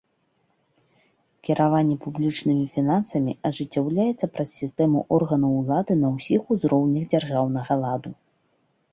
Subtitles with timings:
[1.47, 8.11] Кіраванне публічнымі фінансамі ажыццяўляецца праз сістэму органаў улады на ўсіх узроўнях дзяржаўнага ладу.